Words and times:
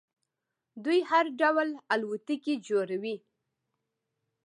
دوی 0.83 0.99
هر 1.11 1.25
ډول 1.41 1.69
الوتکې 1.93 2.53
جوړوي. 2.67 3.15